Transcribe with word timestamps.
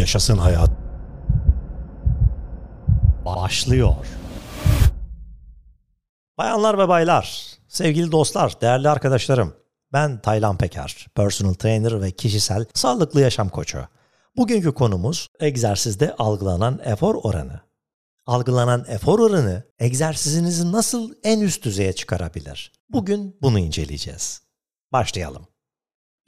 Yaşasın 0.00 0.38
hayat. 0.38 0.70
Başlıyor. 3.24 3.94
Bayanlar 6.38 6.78
ve 6.78 6.88
baylar, 6.88 7.44
sevgili 7.68 8.12
dostlar, 8.12 8.60
değerli 8.60 8.88
arkadaşlarım. 8.88 9.54
Ben 9.92 10.20
Taylan 10.20 10.58
Peker, 10.58 11.06
personal 11.14 11.54
trainer 11.54 12.02
ve 12.02 12.10
kişisel 12.10 12.64
sağlıklı 12.74 13.20
yaşam 13.20 13.48
koçu. 13.48 13.78
Bugünkü 14.36 14.74
konumuz 14.74 15.28
egzersizde 15.40 16.14
algılanan 16.16 16.80
efor 16.84 17.14
oranı. 17.14 17.60
Algılanan 18.26 18.84
efor 18.88 19.18
oranı 19.18 19.62
egzersizinizi 19.78 20.72
nasıl 20.72 21.14
en 21.22 21.40
üst 21.40 21.64
düzeye 21.64 21.92
çıkarabilir? 21.92 22.72
Bugün 22.90 23.36
bunu 23.42 23.58
inceleyeceğiz. 23.58 24.42
Başlayalım. 24.92 25.46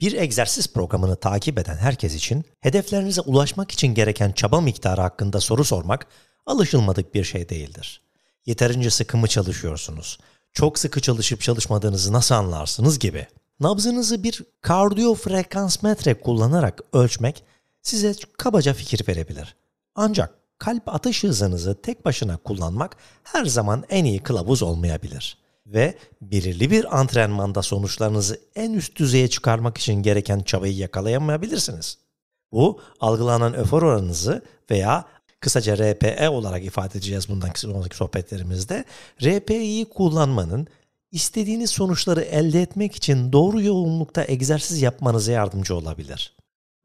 Bir 0.03 0.13
egzersiz 0.13 0.67
programını 0.67 1.15
takip 1.15 1.59
eden 1.59 1.77
herkes 1.77 2.15
için 2.15 2.45
hedeflerinize 2.59 3.21
ulaşmak 3.21 3.71
için 3.71 3.87
gereken 3.87 4.31
çaba 4.31 4.61
miktarı 4.61 5.01
hakkında 5.01 5.39
soru 5.39 5.63
sormak 5.63 6.07
alışılmadık 6.45 7.13
bir 7.13 7.23
şey 7.23 7.49
değildir. 7.49 8.01
Yeterince 8.45 8.89
sıkı 8.89 9.17
mı 9.17 9.27
çalışıyorsunuz? 9.27 10.19
Çok 10.53 10.79
sıkı 10.79 11.01
çalışıp 11.01 11.41
çalışmadığınızı 11.41 12.13
nasıl 12.13 12.35
anlarsınız 12.35 12.99
gibi. 12.99 13.27
Nabzınızı 13.59 14.23
bir 14.23 14.43
kardiyo 14.61 15.13
frekans 15.13 15.83
metre 15.83 16.13
kullanarak 16.13 16.81
ölçmek 16.93 17.43
size 17.81 18.13
kabaca 18.37 18.73
fikir 18.73 19.07
verebilir. 19.07 19.55
Ancak 19.95 20.33
kalp 20.57 20.89
atış 20.89 21.23
hızınızı 21.23 21.81
tek 21.81 22.05
başına 22.05 22.37
kullanmak 22.37 22.97
her 23.23 23.45
zaman 23.45 23.83
en 23.89 24.05
iyi 24.05 24.19
kılavuz 24.19 24.63
olmayabilir 24.63 25.42
ve 25.65 25.97
belirli 26.21 26.71
bir 26.71 26.99
antrenmanda 26.99 27.61
sonuçlarınızı 27.61 28.39
en 28.55 28.73
üst 28.73 28.95
düzeye 28.95 29.27
çıkarmak 29.27 29.77
için 29.77 29.93
gereken 29.93 30.39
çabayı 30.39 30.75
yakalayamayabilirsiniz. 30.75 31.97
Bu 32.51 32.79
algılanan 32.99 33.55
öfor 33.55 33.81
oranınızı 33.83 34.41
veya 34.71 35.05
kısaca 35.39 35.77
RPE 35.77 36.29
olarak 36.29 36.65
ifade 36.65 36.97
edeceğiz 36.97 37.29
bundan 37.29 37.49
sonraki 37.55 37.95
sohbetlerimizde. 37.97 38.85
RPE'yi 39.23 39.85
kullanmanın 39.85 40.67
istediğiniz 41.11 41.69
sonuçları 41.69 42.21
elde 42.21 42.61
etmek 42.61 42.95
için 42.95 43.33
doğru 43.33 43.61
yoğunlukta 43.61 44.25
egzersiz 44.27 44.81
yapmanıza 44.81 45.31
yardımcı 45.31 45.75
olabilir. 45.75 46.35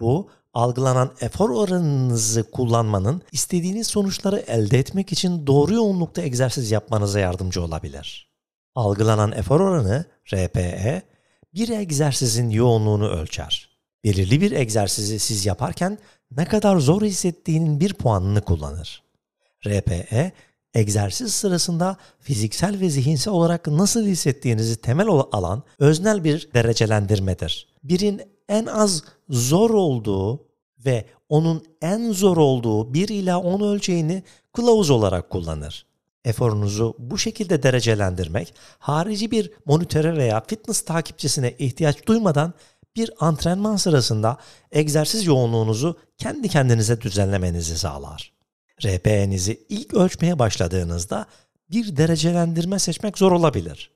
Bu 0.00 0.28
algılanan 0.54 1.12
efor 1.20 1.50
oranınızı 1.50 2.50
kullanmanın 2.50 3.22
istediğiniz 3.32 3.86
sonuçları 3.86 4.38
elde 4.38 4.78
etmek 4.78 5.12
için 5.12 5.46
doğru 5.46 5.74
yoğunlukta 5.74 6.22
egzersiz 6.22 6.70
yapmanıza 6.70 7.20
yardımcı 7.20 7.62
olabilir. 7.62 8.28
Algılanan 8.78 9.32
efor 9.32 9.60
oranı 9.60 10.04
RPE 10.34 11.02
bir 11.54 11.68
egzersizin 11.68 12.50
yoğunluğunu 12.50 13.08
ölçer. 13.08 13.68
Belirli 14.04 14.40
bir 14.40 14.52
egzersizi 14.52 15.18
siz 15.18 15.46
yaparken 15.46 15.98
ne 16.36 16.44
kadar 16.44 16.76
zor 16.76 17.02
hissettiğinin 17.02 17.80
bir 17.80 17.94
puanını 17.94 18.40
kullanır. 18.40 19.02
RPE 19.66 20.32
egzersiz 20.74 21.34
sırasında 21.34 21.96
fiziksel 22.20 22.80
ve 22.80 22.90
zihinsel 22.90 23.32
olarak 23.32 23.66
nasıl 23.66 24.06
hissettiğinizi 24.06 24.76
temel 24.76 25.08
alan 25.08 25.62
öznel 25.78 26.24
bir 26.24 26.48
derecelendirmedir. 26.54 27.68
Birin 27.84 28.22
en 28.48 28.66
az 28.66 29.04
zor 29.28 29.70
olduğu 29.70 30.46
ve 30.84 31.04
onun 31.28 31.62
en 31.82 32.12
zor 32.12 32.36
olduğu 32.36 32.94
1 32.94 33.08
ila 33.08 33.40
10 33.40 33.60
ölçeğini 33.60 34.22
kılavuz 34.52 34.90
olarak 34.90 35.30
kullanır. 35.30 35.87
Eforunuzu 36.28 36.96
bu 36.98 37.18
şekilde 37.18 37.62
derecelendirmek, 37.62 38.54
harici 38.78 39.30
bir 39.30 39.50
monitöre 39.66 40.16
veya 40.16 40.40
fitness 40.46 40.80
takipçisine 40.80 41.54
ihtiyaç 41.58 42.06
duymadan 42.06 42.54
bir 42.96 43.10
antrenman 43.20 43.76
sırasında 43.76 44.36
egzersiz 44.72 45.26
yoğunluğunuzu 45.26 45.98
kendi 46.18 46.48
kendinize 46.48 47.00
düzenlemenizi 47.00 47.78
sağlar. 47.78 48.32
RPE'nizi 48.84 49.66
ilk 49.68 49.94
ölçmeye 49.94 50.38
başladığınızda 50.38 51.26
bir 51.70 51.96
derecelendirme 51.96 52.78
seçmek 52.78 53.18
zor 53.18 53.32
olabilir. 53.32 53.90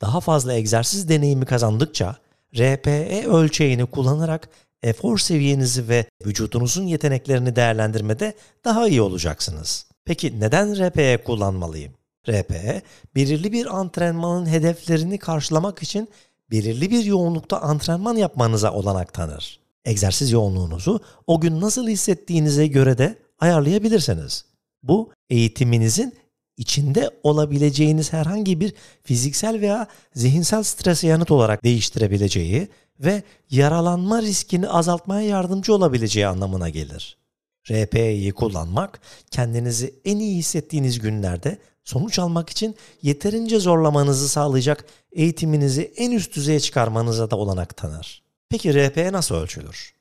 Daha 0.00 0.20
fazla 0.20 0.52
egzersiz 0.54 1.08
deneyimi 1.08 1.44
kazandıkça 1.44 2.16
RPE 2.56 3.26
ölçeğini 3.26 3.86
kullanarak 3.86 4.48
efor 4.82 5.18
seviyenizi 5.18 5.88
ve 5.88 6.06
vücudunuzun 6.26 6.84
yeteneklerini 6.84 7.56
değerlendirmede 7.56 8.34
daha 8.64 8.88
iyi 8.88 9.02
olacaksınız. 9.02 9.86
Peki 10.06 10.40
neden 10.40 10.78
RPE 10.78 11.24
kullanmalıyım? 11.24 11.92
RPE, 12.28 12.82
belirli 13.14 13.52
bir 13.52 13.78
antrenmanın 13.78 14.46
hedeflerini 14.46 15.18
karşılamak 15.18 15.82
için 15.82 16.08
belirli 16.50 16.90
bir 16.90 17.04
yoğunlukta 17.04 17.60
antrenman 17.60 18.16
yapmanıza 18.16 18.72
olanak 18.72 19.14
tanır. 19.14 19.60
Egzersiz 19.84 20.32
yoğunluğunuzu 20.32 21.00
o 21.26 21.40
gün 21.40 21.60
nasıl 21.60 21.88
hissettiğinize 21.88 22.66
göre 22.66 22.98
de 22.98 23.18
ayarlayabilirsiniz. 23.38 24.44
Bu 24.82 25.12
eğitiminizin 25.30 26.14
içinde 26.56 27.10
olabileceğiniz 27.22 28.12
herhangi 28.12 28.60
bir 28.60 28.74
fiziksel 29.02 29.60
veya 29.60 29.86
zihinsel 30.14 30.62
strese 30.62 31.06
yanıt 31.06 31.30
olarak 31.30 31.64
değiştirebileceği 31.64 32.68
ve 33.00 33.22
yaralanma 33.50 34.22
riskini 34.22 34.68
azaltmaya 34.68 35.28
yardımcı 35.28 35.74
olabileceği 35.74 36.26
anlamına 36.26 36.68
gelir. 36.68 37.25
RPE'yi 37.70 38.32
kullanmak 38.32 39.00
kendinizi 39.30 39.94
en 40.04 40.18
iyi 40.18 40.36
hissettiğiniz 40.36 40.98
günlerde 40.98 41.58
sonuç 41.84 42.18
almak 42.18 42.50
için 42.50 42.76
yeterince 43.02 43.58
zorlamanızı 43.58 44.28
sağlayacak 44.28 44.84
eğitiminizi 45.12 45.92
en 45.96 46.10
üst 46.10 46.36
düzeye 46.36 46.60
çıkarmanıza 46.60 47.30
da 47.30 47.36
olanak 47.36 47.76
tanır. 47.76 48.22
Peki 48.48 48.74
RPE 48.74 49.12
nasıl 49.12 49.34
ölçülür? 49.34 49.94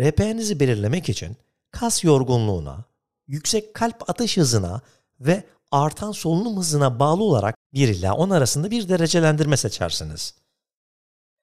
RPE'nizi 0.00 0.60
belirlemek 0.60 1.08
için 1.08 1.36
kas 1.70 2.04
yorgunluğuna, 2.04 2.84
yüksek 3.26 3.74
kalp 3.74 4.10
atış 4.10 4.36
hızına 4.36 4.80
ve 5.20 5.44
artan 5.70 6.12
solunum 6.12 6.56
hızına 6.56 6.98
bağlı 6.98 7.22
olarak 7.22 7.56
1 7.72 7.88
ila 7.88 8.14
10 8.14 8.30
arasında 8.30 8.70
bir 8.70 8.88
derecelendirme 8.88 9.56
seçersiniz. 9.56 10.34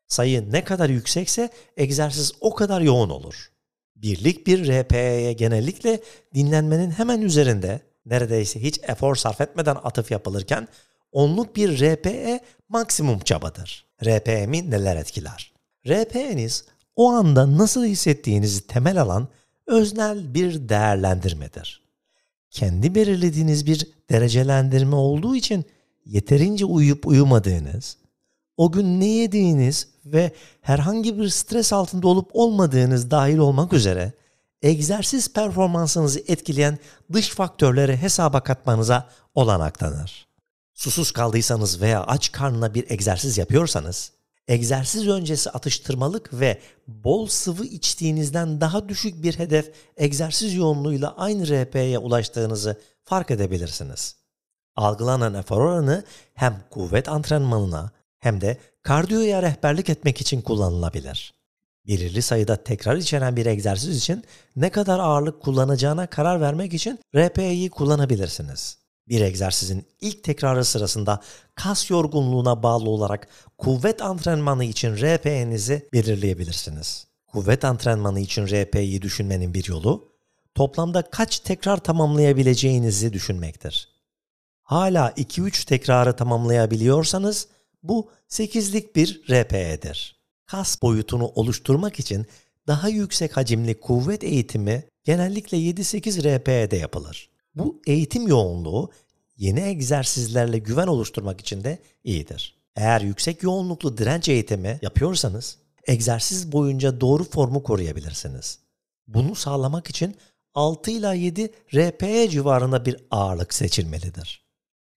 Sayı 0.07 0.51
ne 0.51 0.63
kadar 0.63 0.89
yüksekse 0.89 1.49
egzersiz 1.77 2.31
o 2.41 2.55
kadar 2.55 2.81
yoğun 2.81 3.09
olur. 3.09 3.50
Birlik 4.01 4.47
bir 4.47 4.67
RPE'ye 4.67 5.33
genellikle 5.33 5.99
dinlenmenin 6.33 6.91
hemen 6.91 7.21
üzerinde 7.21 7.79
neredeyse 8.05 8.63
hiç 8.63 8.79
efor 8.87 9.15
sarf 9.15 9.41
etmeden 9.41 9.77
atıf 9.83 10.11
yapılırken 10.11 10.67
onluk 11.11 11.55
bir 11.55 11.79
RPE 11.81 12.39
maksimum 12.69 13.19
çabadır. 13.19 13.85
RPE'mi 14.05 14.71
neler 14.71 14.95
etkiler? 14.95 15.53
RPE'niz 15.87 16.65
o 16.95 17.09
anda 17.09 17.57
nasıl 17.57 17.85
hissettiğinizi 17.85 18.67
temel 18.67 19.01
alan 19.01 19.27
öznel 19.67 20.33
bir 20.33 20.69
değerlendirmedir. 20.69 21.81
Kendi 22.49 22.95
belirlediğiniz 22.95 23.65
bir 23.65 23.87
derecelendirme 24.09 24.95
olduğu 24.95 25.35
için 25.35 25.65
yeterince 26.05 26.65
uyuyup 26.65 27.07
uyumadığınız, 27.07 27.97
o 28.57 28.71
gün 28.71 28.99
ne 28.99 29.05
yediğiniz 29.05 29.87
ve 30.05 30.31
herhangi 30.61 31.19
bir 31.19 31.29
stres 31.29 31.73
altında 31.73 32.07
olup 32.07 32.29
olmadığınız 32.33 33.11
dahil 33.11 33.37
olmak 33.37 33.73
üzere 33.73 34.13
egzersiz 34.61 35.33
performansınızı 35.33 36.19
etkileyen 36.27 36.77
dış 37.13 37.29
faktörleri 37.29 37.97
hesaba 37.97 38.43
katmanıza 38.43 39.09
olanak 39.35 39.79
tanır. 39.79 40.27
Susuz 40.73 41.11
kaldıysanız 41.11 41.81
veya 41.81 42.03
aç 42.03 42.31
karnına 42.31 42.73
bir 42.73 42.91
egzersiz 42.91 43.37
yapıyorsanız, 43.37 44.11
egzersiz 44.47 45.07
öncesi 45.07 45.49
atıştırmalık 45.49 46.39
ve 46.39 46.61
bol 46.87 47.27
sıvı 47.27 47.65
içtiğinizden 47.65 48.61
daha 48.61 48.89
düşük 48.89 49.23
bir 49.23 49.39
hedef 49.39 49.71
egzersiz 49.97 50.53
yoğunluğuyla 50.53 51.15
aynı 51.17 51.47
RP'ye 51.47 51.99
ulaştığınızı 51.99 52.81
fark 53.03 53.31
edebilirsiniz. 53.31 54.15
Algılanan 54.75 55.33
efor 55.33 55.61
oranı 55.61 56.03
hem 56.33 56.63
kuvvet 56.69 57.09
antrenmanına 57.09 57.91
hem 58.21 58.41
de 58.41 58.57
kardiyoya 58.83 59.41
rehberlik 59.41 59.89
etmek 59.89 60.21
için 60.21 60.41
kullanılabilir. 60.41 61.33
Belirli 61.87 62.21
sayıda 62.21 62.63
tekrar 62.63 62.95
içeren 62.95 63.35
bir 63.35 63.45
egzersiz 63.45 63.97
için 63.97 64.23
ne 64.55 64.69
kadar 64.69 64.99
ağırlık 64.99 65.41
kullanacağına 65.41 66.07
karar 66.07 66.41
vermek 66.41 66.73
için 66.73 66.99
RPE'yi 67.15 67.69
kullanabilirsiniz. 67.69 68.77
Bir 69.07 69.21
egzersizin 69.21 69.85
ilk 70.01 70.23
tekrarı 70.23 70.65
sırasında 70.65 71.21
kas 71.55 71.89
yorgunluğuna 71.89 72.63
bağlı 72.63 72.89
olarak 72.89 73.27
kuvvet 73.57 74.01
antrenmanı 74.01 74.63
için 74.63 74.95
RPE'nizi 74.95 75.89
belirleyebilirsiniz. 75.93 77.07
Kuvvet 77.27 77.65
antrenmanı 77.65 78.19
için 78.19 78.47
RPE'yi 78.47 79.01
düşünmenin 79.01 79.53
bir 79.53 79.65
yolu, 79.69 80.11
toplamda 80.55 81.01
kaç 81.01 81.39
tekrar 81.39 81.77
tamamlayabileceğinizi 81.77 83.13
düşünmektir. 83.13 83.89
Hala 84.61 85.09
2-3 85.09 85.65
tekrarı 85.65 86.15
tamamlayabiliyorsanız 86.15 87.47
bu 87.83 88.09
8'lik 88.29 88.95
bir 88.95 89.21
RPE'dir. 89.29 90.21
Kas 90.45 90.81
boyutunu 90.81 91.27
oluşturmak 91.27 91.99
için 91.99 92.25
daha 92.67 92.89
yüksek 92.89 93.37
hacimli 93.37 93.79
kuvvet 93.79 94.23
eğitimi 94.23 94.83
genellikle 95.03 95.57
7-8 95.57 96.37
RPE'de 96.37 96.75
yapılır. 96.75 97.29
Bu 97.55 97.81
eğitim 97.87 98.27
yoğunluğu 98.27 98.91
yeni 99.37 99.59
egzersizlerle 99.59 100.57
güven 100.57 100.87
oluşturmak 100.87 101.41
için 101.41 101.63
de 101.63 101.79
iyidir. 102.03 102.61
Eğer 102.75 103.01
yüksek 103.01 103.43
yoğunluklu 103.43 103.97
direnç 103.97 104.29
eğitimi 104.29 104.79
yapıyorsanız 104.81 105.57
egzersiz 105.87 106.51
boyunca 106.51 107.01
doğru 107.01 107.23
formu 107.23 107.63
koruyabilirsiniz. 107.63 108.59
Bunu 109.07 109.35
sağlamak 109.35 109.89
için 109.89 110.15
6 110.53 110.91
ila 110.91 111.13
7 111.13 111.53
RPE 111.75 112.29
civarında 112.29 112.85
bir 112.85 112.97
ağırlık 113.11 113.53
seçilmelidir. 113.53 114.45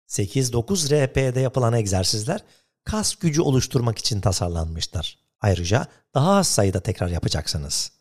8-9 0.08 1.06
RPE'de 1.06 1.40
yapılan 1.40 1.72
egzersizler 1.72 2.44
kas 2.84 3.14
gücü 3.14 3.40
oluşturmak 3.40 3.98
için 3.98 4.20
tasarlanmıştır. 4.20 5.18
Ayrıca 5.40 5.86
daha 6.14 6.36
az 6.36 6.46
sayıda 6.48 6.80
tekrar 6.80 7.08
yapacaksınız. 7.08 7.92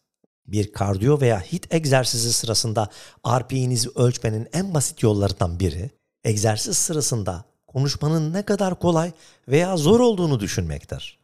Bir 0.47 0.73
kardiyo 0.73 1.21
veya 1.21 1.41
hit 1.41 1.73
egzersizi 1.73 2.33
sırasında 2.33 2.89
RPE'nizi 3.27 3.89
ölçmenin 3.95 4.47
en 4.53 4.73
basit 4.73 5.03
yollarından 5.03 5.59
biri, 5.59 5.91
egzersiz 6.23 6.77
sırasında 6.77 7.45
konuşmanın 7.67 8.33
ne 8.33 8.45
kadar 8.45 8.79
kolay 8.79 9.11
veya 9.47 9.77
zor 9.77 9.99
olduğunu 9.99 10.39
düşünmektir. 10.39 11.19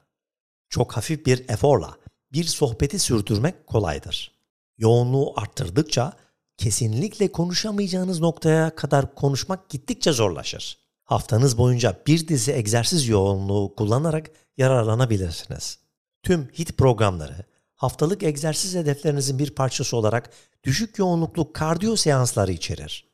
Çok 0.69 0.98
hafif 0.98 1.25
bir 1.25 1.50
eforla 1.50 1.98
bir 2.33 2.44
sohbeti 2.44 3.00
sürdürmek 3.00 3.68
kolaydır. 3.68 4.31
Yoğunluğu 4.77 5.33
arttırdıkça 5.39 6.13
kesinlikle 6.57 7.31
konuşamayacağınız 7.31 8.19
noktaya 8.19 8.75
kadar 8.75 9.15
konuşmak 9.15 9.69
gittikçe 9.69 10.12
zorlaşır. 10.12 10.87
Haftanız 11.07 11.57
boyunca 11.57 12.01
bir 12.07 12.27
dizi 12.27 12.51
egzersiz 12.51 13.07
yoğunluğu 13.07 13.75
kullanarak 13.75 14.31
yararlanabilirsiniz. 14.57 15.80
Tüm 16.24 16.50
HIT 16.54 16.77
programları 16.77 17.45
haftalık 17.75 18.24
egzersiz 18.24 18.75
hedeflerinizin 18.75 19.39
bir 19.39 19.56
parçası 19.56 19.98
olarak 19.98 20.30
düşük 20.63 20.98
yoğunluklu 20.98 21.54
kardiyo 21.54 21.95
seansları 21.95 22.51
içerir. 22.51 23.07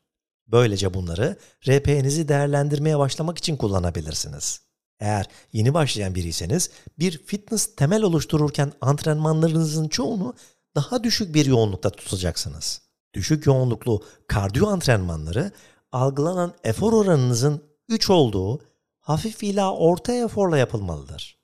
Böylece 0.46 0.94
bunları 0.94 1.36
RP'nizi 1.68 2.28
değerlendirmeye 2.28 2.98
başlamak 2.98 3.38
için 3.38 3.56
kullanabilirsiniz. 3.56 4.60
Eğer 5.00 5.26
yeni 5.52 5.74
başlayan 5.74 6.14
biriyseniz 6.14 6.70
bir 6.98 7.18
fitness 7.26 7.76
temel 7.76 8.02
oluştururken 8.02 8.72
antrenmanlarınızın 8.80 9.88
çoğunu 9.88 10.34
daha 10.74 11.04
düşük 11.04 11.34
bir 11.34 11.46
yoğunlukta 11.46 11.90
tutacaksınız. 11.90 12.82
Düşük 13.14 13.46
yoğunluklu 13.46 14.04
kardiyo 14.28 14.66
antrenmanları 14.66 15.52
algılanan 15.92 16.54
efor 16.64 16.92
oranınızın 16.92 17.73
3 17.88 18.10
olduğu 18.10 18.60
hafif 19.00 19.42
ila 19.42 19.74
orta 19.74 20.12
eforla 20.12 20.58
yapılmalıdır. 20.58 21.38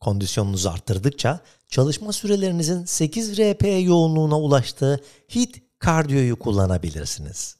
Kondisyonunuzu 0.00 0.70
arttırdıkça 0.70 1.40
çalışma 1.68 2.12
sürelerinizin 2.12 2.84
8 2.84 3.38
RP 3.38 3.86
yoğunluğuna 3.86 4.40
ulaştığı 4.40 5.00
HIIT 5.34 5.62
kardiyoyu 5.78 6.38
kullanabilirsiniz. 6.38 7.56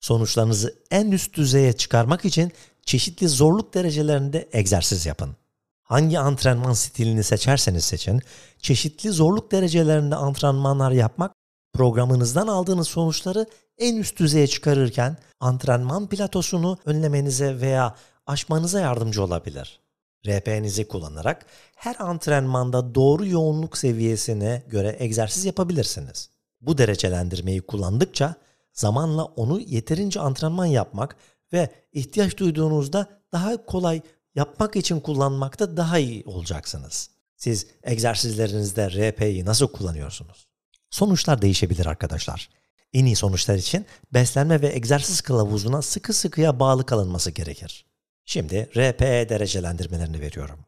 Sonuçlarınızı 0.00 0.74
en 0.90 1.10
üst 1.10 1.36
düzeye 1.36 1.72
çıkarmak 1.72 2.24
için 2.24 2.52
çeşitli 2.82 3.28
zorluk 3.28 3.74
derecelerinde 3.74 4.48
egzersiz 4.52 5.06
yapın. 5.06 5.36
Hangi 5.82 6.18
antrenman 6.18 6.72
stilini 6.72 7.24
seçerseniz 7.24 7.84
seçin, 7.84 8.22
çeşitli 8.58 9.10
zorluk 9.10 9.52
derecelerinde 9.52 10.16
antrenmanlar 10.16 10.90
yapmak 10.90 11.32
programınızdan 11.80 12.46
aldığınız 12.46 12.88
sonuçları 12.88 13.46
en 13.78 13.96
üst 13.96 14.18
düzeye 14.18 14.46
çıkarırken 14.46 15.16
antrenman 15.40 16.08
platosunu 16.08 16.78
önlemenize 16.84 17.60
veya 17.60 17.94
aşmanıza 18.26 18.80
yardımcı 18.80 19.24
olabilir. 19.24 19.80
RP'nizi 20.26 20.88
kullanarak 20.88 21.46
her 21.76 21.96
antrenmanda 21.98 22.94
doğru 22.94 23.26
yoğunluk 23.26 23.78
seviyesine 23.78 24.62
göre 24.68 24.96
egzersiz 24.98 25.44
yapabilirsiniz. 25.44 26.30
Bu 26.60 26.78
derecelendirmeyi 26.78 27.60
kullandıkça 27.60 28.34
zamanla 28.72 29.24
onu 29.24 29.60
yeterince 29.60 30.20
antrenman 30.20 30.66
yapmak 30.66 31.16
ve 31.52 31.70
ihtiyaç 31.92 32.36
duyduğunuzda 32.36 33.06
daha 33.32 33.66
kolay 33.66 34.00
yapmak 34.34 34.76
için 34.76 35.00
kullanmakta 35.00 35.76
daha 35.76 35.98
iyi 35.98 36.22
olacaksınız. 36.26 37.10
Siz 37.36 37.66
egzersizlerinizde 37.82 38.90
RP'yi 38.90 39.44
nasıl 39.44 39.68
kullanıyorsunuz? 39.68 40.49
Sonuçlar 40.90 41.42
değişebilir 41.42 41.86
arkadaşlar. 41.86 42.50
En 42.92 43.04
iyi 43.04 43.16
sonuçlar 43.16 43.54
için 43.54 43.86
beslenme 44.14 44.62
ve 44.62 44.74
egzersiz 44.74 45.20
kılavuzuna 45.20 45.82
sıkı 45.82 46.12
sıkıya 46.12 46.60
bağlı 46.60 46.86
kalınması 46.86 47.30
gerekir. 47.30 47.86
Şimdi 48.24 48.70
RPE 48.76 49.28
derecelendirmelerini 49.28 50.20
veriyorum. 50.20 50.64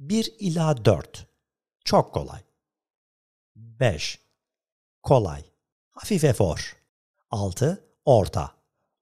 1 0.00 0.34
ila 0.38 0.84
4 0.84 1.26
çok 1.84 2.14
kolay. 2.14 2.40
5 3.56 4.18
kolay. 5.02 5.44
Hafif 5.90 6.24
efor. 6.24 6.76
6 7.30 7.84
orta. 8.04 8.52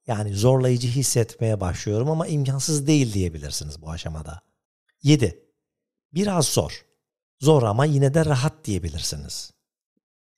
Yani 0.07 0.35
zorlayıcı 0.35 0.89
hissetmeye 0.89 1.61
başlıyorum 1.61 2.11
ama 2.11 2.27
imkansız 2.27 2.87
değil 2.87 3.13
diyebilirsiniz 3.13 3.83
bu 3.83 3.91
aşamada. 3.91 4.41
7 5.03 5.45
biraz 6.15 6.47
zor. 6.47 6.87
Zor 7.41 7.63
ama 7.63 7.85
yine 7.85 8.15
de 8.15 8.25
rahat 8.25 8.65
diyebilirsiniz. 8.65 9.56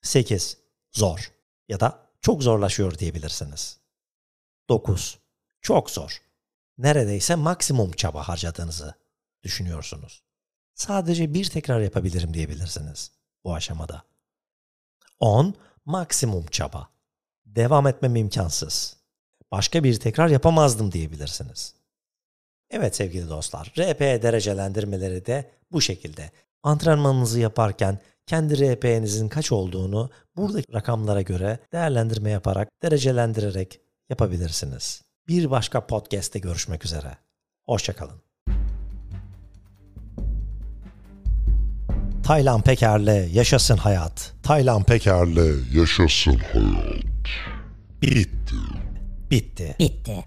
8 0.08 0.56
zor 0.92 1.32
ya 1.68 1.80
da 1.80 2.06
çok 2.20 2.42
zorlaşıyor 2.42 2.98
diyebilirsiniz. 2.98 3.80
9 4.68 5.18
çok 5.60 5.90
zor 5.90 6.22
neredeyse 6.78 7.34
maksimum 7.34 7.92
çaba 7.92 8.28
harcadığınızı 8.28 8.94
düşünüyorsunuz. 9.42 10.22
Sadece 10.74 11.34
bir 11.34 11.50
tekrar 11.50 11.80
yapabilirim 11.80 12.34
diyebilirsiniz 12.34 13.10
bu 13.44 13.54
aşamada. 13.54 14.02
10. 15.20 15.54
Maksimum 15.84 16.46
çaba. 16.46 16.88
Devam 17.46 17.86
etmem 17.86 18.16
imkansız. 18.16 18.96
Başka 19.50 19.84
bir 19.84 20.00
tekrar 20.00 20.28
yapamazdım 20.28 20.92
diyebilirsiniz. 20.92 21.74
Evet 22.70 22.96
sevgili 22.96 23.28
dostlar, 23.28 23.72
RP 23.78 24.00
derecelendirmeleri 24.00 25.26
de 25.26 25.50
bu 25.72 25.80
şekilde. 25.80 26.30
Antrenmanınızı 26.62 27.40
yaparken 27.40 27.98
kendi 28.28 28.74
RP'nizin 28.74 29.28
kaç 29.28 29.52
olduğunu 29.52 30.10
buradaki 30.36 30.72
rakamlara 30.72 31.22
göre 31.22 31.58
değerlendirme 31.72 32.30
yaparak, 32.30 32.68
derecelendirerek 32.82 33.80
yapabilirsiniz. 34.10 35.02
Bir 35.28 35.50
başka 35.50 35.86
podcast'te 35.86 36.38
görüşmek 36.38 36.84
üzere. 36.84 37.16
Hoşçakalın. 37.66 38.22
Taylan 42.24 42.62
Peker'le 42.62 43.28
Yaşasın 43.32 43.76
Hayat. 43.76 44.32
Taylan 44.42 44.84
Peker'le 44.84 45.74
Yaşasın 45.74 46.38
Hayat. 46.52 47.28
Bitti. 48.02 48.56
Bitti. 49.30 49.76
Bitti. 49.78 50.24